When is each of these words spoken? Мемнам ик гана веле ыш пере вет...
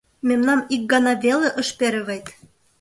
Мемнам 0.27 0.59
ик 0.73 0.83
гана 0.91 1.13
веле 1.23 1.49
ыш 1.61 1.69
пере 1.77 2.01
вет... 2.07 2.25